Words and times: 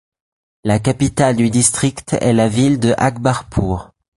La 0.63 0.79
capitale 0.79 1.35
du 1.35 1.51
district 1.51 2.17
est 2.19 2.33
la 2.33 2.47
ville 2.49 2.79
de 2.79 2.95
Akbarpur. 2.97 3.91